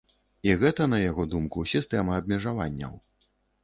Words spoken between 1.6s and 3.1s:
сістэма абмежаванняў.